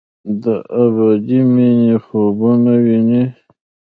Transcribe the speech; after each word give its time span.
د 0.41 0.43
ابدي 0.83 1.39
مني 1.53 1.93
خوبونه 2.05 2.71
ویني 2.83 3.23